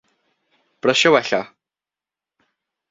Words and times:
Brysia 0.81 1.09
wella. 1.13 1.41